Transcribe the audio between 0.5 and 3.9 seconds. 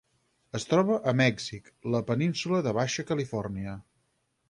Es troba a Mèxic: la península de Baixa Califòrnia.